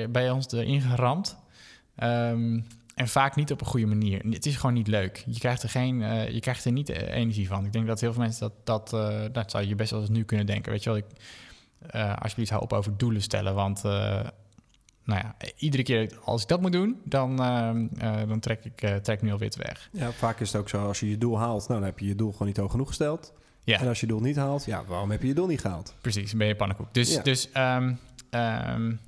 [0.09, 1.37] bij ons erin geramd.
[2.03, 2.65] Um,
[2.95, 4.21] en vaak niet op een goede manier.
[4.29, 5.23] Het is gewoon niet leuk.
[5.27, 5.99] Je krijgt er, geen,
[6.33, 7.65] je krijgt er niet energie van.
[7.65, 8.89] Ik denk dat heel veel mensen dat...
[8.89, 10.71] Dat, dat zou je best wel eens nu kunnen denken.
[10.71, 11.05] Weet je wel, ik
[11.95, 13.55] uh, alsjeblieft hou op over doelen stellen.
[13.55, 13.91] Want uh,
[15.03, 19.21] nou ja, iedere keer als ik dat moet doen, dan, uh, dan trek ik trek
[19.21, 19.89] nu alweer te weg.
[19.91, 22.07] Ja, vaak is het ook zo, als je je doel haalt, nou, dan heb je
[22.07, 23.33] je doel gewoon niet hoog genoeg gesteld.
[23.63, 23.79] Ja.
[23.79, 25.95] En als je doel niet haalt, ja, waarom heb je je doel niet gehaald?
[26.01, 26.93] Precies, dan ben je pannenkoek.
[26.93, 27.21] Dus, ja.
[27.21, 27.99] dus um,
[28.31, 28.99] um,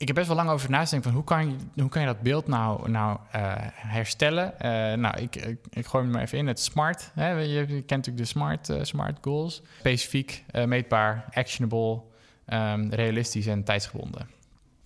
[0.00, 2.20] ik heb best wel lang over nagedacht van hoe kan je, hoe kan je dat
[2.20, 4.54] beeld nou, nou uh, herstellen?
[4.54, 5.36] Uh, nou, ik,
[5.70, 6.46] ik, gooi hem maar even in.
[6.46, 7.10] Het SMART.
[7.14, 7.30] Hè?
[7.30, 9.62] Je, kent natuurlijk de SMART, uh, SMART goals.
[9.78, 12.00] Specifiek, meetbaar, actionable,
[12.46, 14.28] um, realistisch en tijdsgebonden.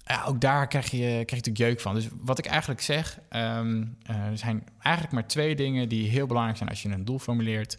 [0.04, 1.94] Ja, ook daar krijg je, krijg je natuurlijk jeuk van.
[1.94, 6.58] Dus wat ik eigenlijk zeg, um, er zijn eigenlijk maar twee dingen die heel belangrijk
[6.58, 7.78] zijn als je een doel formuleert.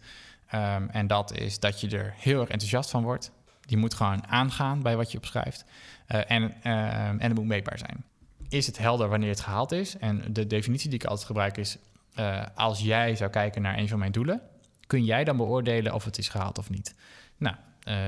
[0.53, 3.31] Um, en dat is dat je er heel erg enthousiast van wordt.
[3.65, 5.65] Die moet gewoon aangaan bij wat je opschrijft.
[6.07, 8.03] Uh, en, uh, en het moet meetbaar zijn.
[8.49, 9.97] Is het helder wanneer het gehaald is?
[9.97, 11.77] En de definitie die ik altijd gebruik is...
[12.19, 14.41] Uh, als jij zou kijken naar een van mijn doelen...
[14.87, 16.95] kun jij dan beoordelen of het is gehaald of niet?
[17.37, 17.55] Nou,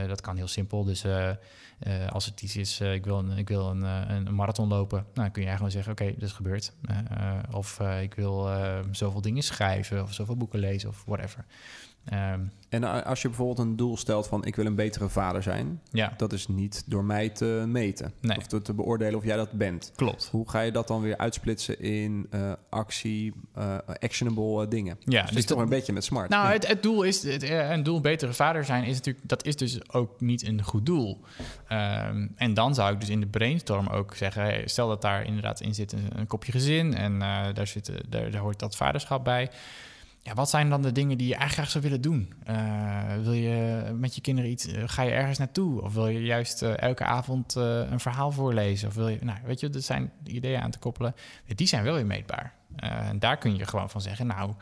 [0.08, 0.84] dat kan heel simpel.
[0.84, 1.04] Dus
[2.10, 5.06] als het iets is, ik wil, een, ik wil een, een, marathon lopen...
[5.14, 6.74] Nou, kun jij gewoon zeggen, oké, okay, dat is gebeurd.
[7.52, 8.50] of ik wil
[8.92, 10.04] zoveel dingen schrijven...
[10.04, 11.46] of zoveel boeken lezen of whatever.
[12.14, 15.82] Um, en als je bijvoorbeeld een doel stelt van ik wil een betere vader zijn,
[15.92, 16.14] ja.
[16.18, 18.38] dat is niet door mij te meten nee.
[18.38, 19.92] of te, te, beoordelen of jij dat bent.
[19.96, 20.28] Klopt.
[20.32, 24.98] Hoe ga je dat dan weer uitsplitsen in uh, actie, uh, actionable uh, dingen?
[25.06, 26.30] Ja, dus, dus toch een beetje met smart.
[26.30, 26.54] Nou, ja.
[26.54, 29.94] het, het, doel is het, een doel betere vader zijn is natuurlijk dat is dus
[29.94, 31.22] ook niet een goed doel.
[31.72, 35.62] Um, en dan zou ik dus in de brainstorm ook zeggen, stel dat daar inderdaad
[35.62, 37.20] in zit een, kopje gezin en
[37.54, 39.50] daar zit daar, daar hoort dat vaderschap bij.
[40.22, 42.34] Ja, wat zijn dan de dingen die je eigenlijk graag zou willen doen?
[42.50, 45.82] Uh, wil je met je kinderen iets, ga je ergens naartoe?
[45.82, 48.88] Of wil je juist elke avond een verhaal voorlezen?
[48.88, 51.16] Of wil je, nou, weet je, dat zijn ideeën aan te koppelen.
[51.56, 52.54] Die zijn wel weer meetbaar.
[52.76, 54.54] en daar kun je gewoon van zeggen, nou,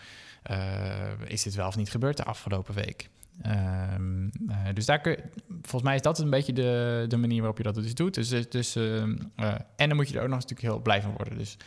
[1.27, 3.09] is dit wel of niet gebeurd de afgelopen week?
[3.45, 4.31] Um,
[4.73, 5.01] dus daar
[5.47, 8.13] volgens mij is dat een beetje de, de manier waarop je dat dus doet.
[8.13, 9.31] Dus, dus, en
[9.75, 11.37] dan moet je er ook nog stuk heel blij van worden.
[11.37, 11.57] Dus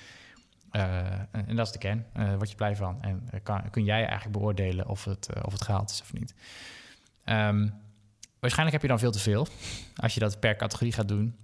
[0.72, 2.06] uh, en dat is de kern.
[2.36, 3.02] Word je blij van.
[3.02, 3.28] En
[3.70, 6.34] kun jij eigenlijk beoordelen of het, of het gehaald is of niet.
[7.24, 7.74] Um,
[8.40, 9.46] waarschijnlijk heb je dan veel te veel
[9.96, 11.36] als je dat per categorie gaat doen.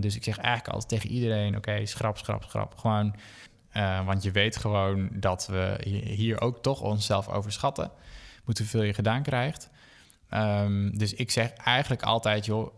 [0.00, 2.78] dus ik zeg eigenlijk altijd tegen iedereen: oké, schrap, schrap, schrap.
[2.78, 3.14] Gewoon,
[4.04, 7.90] want je weet gewoon dat we hier ook toch onszelf overschatten.
[8.44, 9.70] Moet hoeveel je gedaan krijgt.
[10.30, 12.72] Um, dus ik zeg eigenlijk altijd: joh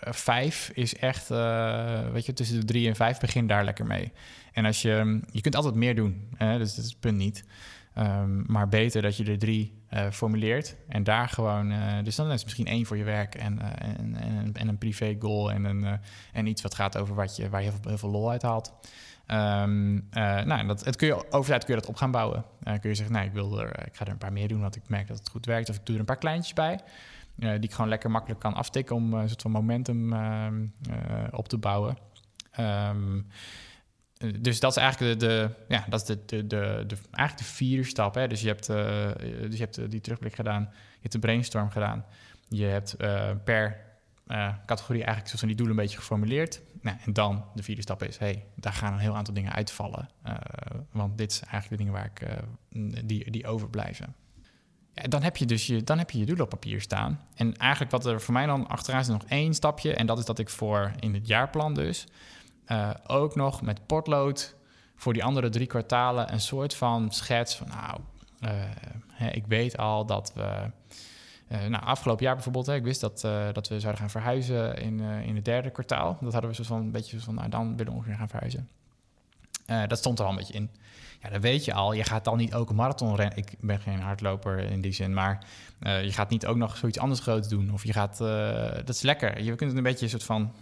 [0.00, 4.12] vijf is echt, uh, weet je, tussen de drie en vijf begin daar lekker mee.
[4.52, 7.44] En als je, je kunt altijd meer doen, hè, dus dat is het punt niet.
[7.98, 12.32] Um, maar beter dat je er drie uh, formuleert en daar gewoon, dus dan is
[12.32, 16.00] het misschien één voor je werk en, en, en, en, een privé goal en, een,
[16.32, 18.72] en iets wat gaat over wat je, waar je heel veel lol uit haalt.
[19.30, 20.08] Um,
[20.44, 22.44] nou, dat, het kun je, over tijd kun je dat op gaan bouwen.
[22.62, 24.76] kun je zeggen, nou, ik, wil er, ik ga er een paar meer doen, want
[24.76, 25.68] ik merk dat het goed werkt.
[25.68, 26.80] Of ik doe er een paar kleintjes bij.
[27.38, 30.46] Uh, die ik gewoon lekker makkelijk kan aftikken om een soort van momentum uh,
[31.30, 31.96] op te bouwen.
[32.60, 33.26] Um,
[34.40, 36.46] dus dat is eigenlijk de, de ja, dat is de, de,
[36.86, 38.22] de, eigenlijk de vier stappen.
[38.22, 38.28] Hè.
[38.28, 42.04] Dus je hebt, dus je hebt die terugblik gedaan, je hebt de brainstorm gedaan.
[42.48, 42.96] Je hebt
[43.44, 43.85] per
[44.66, 46.60] categorie eigenlijk soort van die doelen een beetje geformuleerd.
[46.80, 50.08] Nou, en dan de vierde stap is, hey, daar gaan een heel aantal dingen uitvallen.
[50.90, 52.26] want dit is eigenlijk de dingen waar ik,
[53.08, 54.14] die, die overblijven.
[54.92, 57.20] Ja, dan heb je dus je, dan heb je je doel op papier staan.
[57.34, 59.94] En eigenlijk wat er voor mij dan achteraan is nog één stapje.
[59.94, 62.06] En dat is dat ik voor in het jaarplan dus
[63.06, 64.54] ook nog met potlood
[64.96, 68.00] voor die andere drie kwartalen een soort van schets van nou,
[69.32, 70.70] ik weet al dat we
[71.48, 73.20] nou, afgelopen jaar bijvoorbeeld, hè, ik wist dat,
[73.52, 76.18] dat we zouden gaan verhuizen in, in het derde kwartaal.
[76.20, 78.68] Dat hadden we zo van een beetje van, nou, dan willen we ongeveer gaan verhuizen.
[79.66, 80.70] dat stond er al een beetje in.
[81.22, 83.38] Ja, dan weet je al, je gaat dan niet ook een marathon rennen.
[83.38, 85.44] Ik ben geen hardloper in die zin, maar
[85.80, 87.72] je gaat niet ook nog zoiets anders groots doen.
[87.72, 88.18] Of je gaat,
[88.86, 89.42] dat is lekker.
[89.42, 90.52] Je kunt het een beetje soort van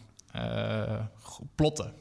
[1.55, 1.93] plotten.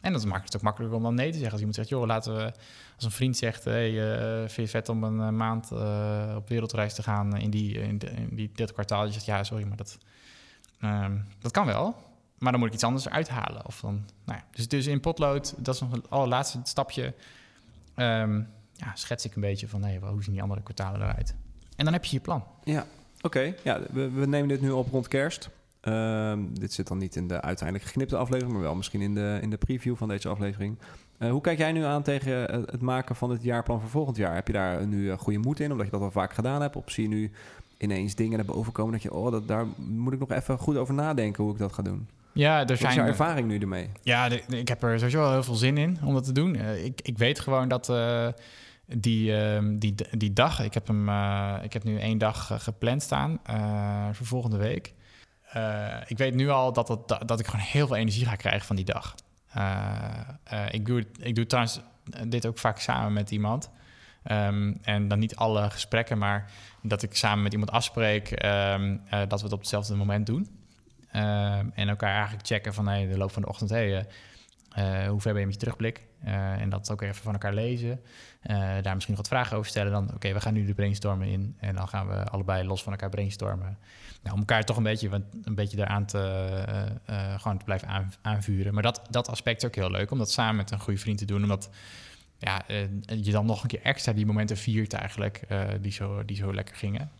[0.00, 1.50] En dat maakt het ook makkelijker om dan nee te zeggen.
[1.50, 2.52] Als iemand zegt, joh, laten we...
[2.94, 6.48] Als een vriend zegt, hey, uh, vind je vet om een eh, maand uh, op
[6.48, 9.06] wereldreis te gaan in, die, in, in die, dit kwartaal?
[9.06, 9.98] Je zegt, ja, sorry, maar dat,
[10.80, 11.06] uh,
[11.38, 11.94] dat kan wel.
[12.38, 13.66] Maar dan moet ik iets anders uithalen.
[13.66, 14.44] Of dan, nou ja.
[14.50, 17.14] dus, dus in potlood, dat is nog het allerlaatste stapje.
[17.96, 21.34] Um, ja, schets ik een beetje van, hey, hoe zien die andere kwartalen eruit?
[21.76, 22.44] En dan heb je je plan.
[22.64, 22.86] Ja,
[23.20, 23.54] oké.
[23.64, 25.48] Ja, we, we nemen dit nu op rond kerst.
[25.80, 29.38] Ehm, dit zit dan niet in de uiteindelijk geknipte aflevering, maar wel misschien in de,
[29.42, 30.78] in de preview van deze aflevering.
[31.18, 34.34] Uh, hoe kijk jij nu aan tegen het maken van het jaarplan voor volgend jaar?
[34.34, 36.76] Heb je daar nu goede moed in, omdat je dat al vaak gedaan hebt?
[36.76, 37.30] Of zie je nu
[37.78, 40.76] ineens dingen naar boven komen dat je, oh, dat, daar moet ik nog even goed
[40.76, 42.08] over nadenken hoe ik dat ga doen?
[42.32, 42.90] Ja, er Wat zijn...
[42.90, 43.90] is jouw ervaring nu ermee?
[44.02, 46.54] Ja, ik heb er sowieso wel heel veel zin in om dat te doen.
[46.54, 47.88] Uh, ik, ik weet gewoon dat...
[47.88, 48.28] Uh,
[48.96, 53.02] die, uh, die, die dag, ik heb, hem, uh, ik heb nu één dag gepland
[53.02, 53.40] staan
[54.12, 54.94] voor volgende week.
[55.56, 58.66] Uh, ik weet nu al dat, dat, dat ik gewoon heel veel energie ga krijgen
[58.66, 59.14] van die dag.
[59.56, 59.94] Uh,
[60.52, 61.80] uh, ik, doe, ik doe trouwens
[62.26, 63.70] dit ook vaak samen met iemand.
[64.30, 66.50] Um, en dan niet alle gesprekken, maar
[66.82, 70.48] dat ik samen met iemand afspreek um, dat we het op hetzelfde moment doen.
[71.16, 74.06] Um, en elkaar eigenlijk checken van hey, de loop van de ochtend, hey,
[75.08, 76.08] hoe ver ben je met je terugblik?
[76.22, 78.00] en dat ook even van elkaar lezen.
[78.82, 79.92] daar misschien wat vragen over stellen.
[79.92, 81.56] Dan, oké, we gaan nu de brainstormen in.
[81.58, 83.78] En dan gaan we allebei los van elkaar brainstormen
[84.22, 85.10] nou, om elkaar toch een beetje,
[85.42, 86.64] een beetje eraan te,
[87.38, 88.74] gewoon te blijven aan, aanvuren.
[88.74, 91.18] Maar dat, dat aspect is ook heel leuk om dat samen met een goede vriend
[91.18, 91.42] te doen.
[91.42, 91.70] Omdat
[92.38, 92.62] ja,
[93.22, 95.42] je dan nog een keer extra die momenten viert eigenlijk,
[95.80, 97.10] die, zo, die zo lekker gingen.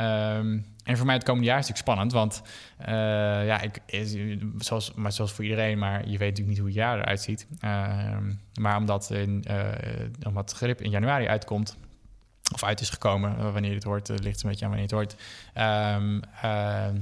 [0.00, 2.42] Um, en voor mij het komende jaar is natuurlijk spannend, want
[3.46, 3.80] ja, ik,
[4.58, 7.46] zoals, maar zoals voor iedereen, maar je weet natuurlijk niet hoe het jaar eruit ziet.
[7.60, 9.44] Ehm, maar omdat, in,
[10.26, 11.76] omdat grip in januari uitkomt,
[12.52, 13.38] of uit is gekomen.
[13.38, 15.12] Eh, wanneer het hoort, ligt een beetje aan wanneer het hoort.
[15.12, 16.22] Um,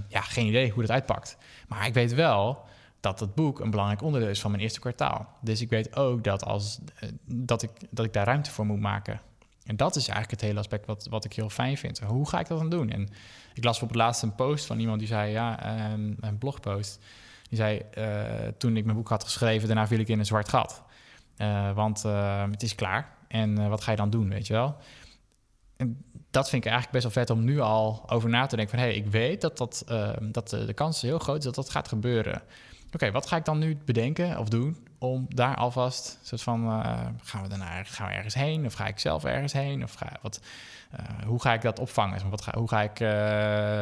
[0.08, 1.36] ja, geen idee hoe dat uitpakt.
[1.68, 2.64] Maar ik weet wel
[3.00, 5.28] dat het boek een belangrijk onderdeel is van mijn eerste kwartaal.
[5.40, 6.78] Dus ik weet ook dat, als,
[7.24, 9.20] dat, ik, dat ik daar ruimte voor moet maken.
[9.68, 11.98] En dat is eigenlijk het hele aspect wat, wat ik heel fijn vind.
[11.98, 12.90] Hoe ga ik dat dan doen?
[12.90, 13.08] En
[13.54, 17.04] ik las op het laatste een post van iemand die zei, ja, um, een blogpost.
[17.48, 17.82] Die zei,
[18.58, 20.82] toen ik mijn boek had geschreven, daarna viel ik in een zwart gat.
[21.74, 22.02] want
[22.50, 23.16] het is klaar.
[23.28, 24.76] En wat ga je dan doen, weet je wel?
[25.78, 28.78] en dat vind ik eigenlijk best wel vet om nu al over na te denken
[28.78, 28.84] van...
[28.84, 31.70] hé, hey, ik weet dat, dat, uh, dat de kans heel groot is dat dat
[31.70, 32.42] gaat gebeuren.
[32.92, 36.18] Oké, wat ga ik dan nu bedenken of doen om daar alvast...
[36.22, 39.52] soort van, uh, gaan, we daarna, gaan we ergens heen of ga ik zelf ergens
[39.52, 39.82] heen?
[39.82, 40.40] Of ga, wat,
[40.94, 42.30] uh, hoe ga ik dat opvangen?
[42.30, 42.98] Wat ga, hoe, ga ik,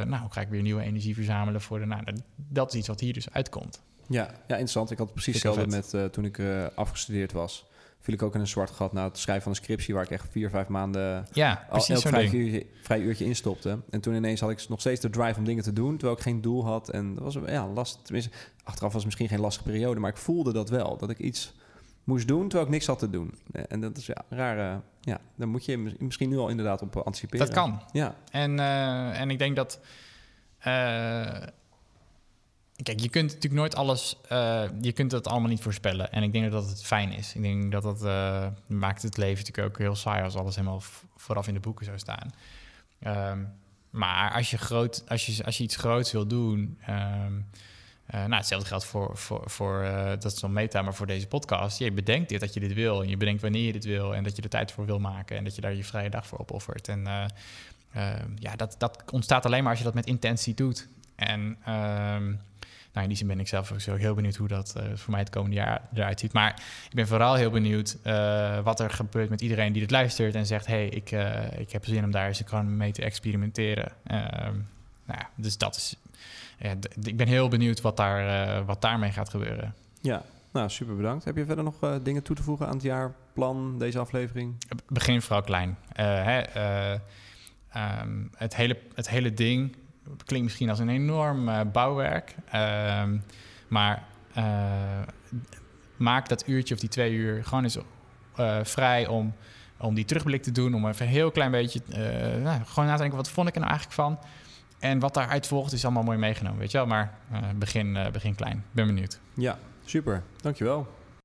[0.09, 1.87] nou, hoe ga ik weer nieuwe energie verzamelen voor de...
[1.87, 2.03] Nou,
[2.37, 3.83] dat is iets wat hier dus uitkomt.
[4.09, 4.91] Ja, ja interessant.
[4.91, 6.43] Ik had precies hetzelfde met toen ik
[6.75, 7.67] afgestudeerd was
[8.01, 9.95] viel ik ook in een zwart gat na het schrijven van een scriptie...
[9.95, 13.79] waar ik echt vier, vijf maanden ja, al elk vrij uurtje, vrij uurtje instopte.
[13.91, 15.97] En toen ineens had ik nog steeds de drive om dingen te doen...
[15.97, 16.89] terwijl ik geen doel had.
[16.89, 18.05] En dat was ja, last.
[18.05, 18.31] Tenminste,
[18.65, 20.01] achteraf was het misschien geen lastige periode...
[20.01, 21.55] maar ik voelde dat wel, dat ik iets
[22.05, 23.35] moest doen terwijl ik niks had te doen.
[23.69, 24.83] En dat is ja, raar.
[25.01, 27.47] ja, dan moet je misschien nu al inderdaad op anticiperen.
[27.47, 27.83] Dat kan.
[27.93, 28.15] Ja.
[28.31, 29.81] En, uh, en ik denk dat...
[30.67, 31.43] Uh,
[32.83, 36.13] Kijk, je kunt natuurlijk nooit alles, uh, je kunt het allemaal niet voorspellen.
[36.13, 37.35] En ik denk dat het fijn is.
[37.35, 40.83] Ik denk dat dat uh, maakt het leven natuurlijk ook heel saai als alles helemaal
[41.17, 42.35] vooraf in de boeken zou staan.
[43.07, 43.53] Um,
[43.91, 47.47] maar als je, groot, als, je, als je iets groots wil doen, um,
[48.15, 51.79] uh, nou, hetzelfde geldt voor, voor, voor dat is dan meta, maar voor deze podcast.
[51.79, 54.25] Je bedenkt dit dat je dit wil en je bedenkt wanneer je dit wil en
[54.25, 56.39] dat je er tijd voor wil maken en dat je daar je vrije dag voor
[56.39, 56.89] opoffert.
[56.89, 60.89] En ehm, ja, dat, dat ontstaat alleen maar als je dat met intentie doet.
[61.15, 61.59] En
[63.03, 65.31] in die zin ben ik zelf ook heel benieuwd hoe dat uh, voor mij het
[65.31, 66.33] komende jaar eruit ziet.
[66.33, 70.35] Maar ik ben vooral heel benieuwd uh, wat er gebeurt met iedereen die dit luistert
[70.35, 73.93] en zegt: hey, ik, uh, ik heb zin om daar eens mee te experimenteren.
[74.05, 74.55] Ehm,
[75.05, 75.97] nou ja, dus dat is.
[76.59, 79.75] Ja, ik ben heel benieuwd wat, daar, wat daarmee gaat gebeuren.
[80.01, 81.25] Ja, nou super bedankt.
[81.25, 84.55] Heb je verder nog dingen toe te voegen aan het jaarplan, deze aflevering?
[84.89, 85.77] Begin vooral klein.
[85.93, 86.43] Hè,
[87.77, 89.77] um, het, hele, het hele ding
[90.25, 92.35] klinkt misschien als een enorm uh, bouwwerk.
[92.55, 93.03] Uh,
[93.69, 94.05] maar
[94.37, 94.45] uh,
[95.97, 99.35] maak dat uurtje of die twee uur gewoon eens uh, vrij om,
[99.77, 100.75] om die terugblik te doen.
[100.75, 101.81] Om even een heel klein beetje
[102.43, 104.19] nou, gewoon na te denken, wat vond ik er nou eigenlijk van?
[104.79, 106.87] En wat daaruit volgt is allemaal mooi meegenomen, weet je wel.
[106.87, 107.19] Maar
[107.55, 108.65] begin, begin klein.
[108.71, 109.21] Ben benieuwd.
[109.35, 110.23] Ja, super.
[110.41, 110.89] Dankjewel.